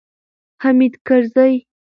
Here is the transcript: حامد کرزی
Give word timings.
حامد 0.63 0.93
کرزی 1.07 1.55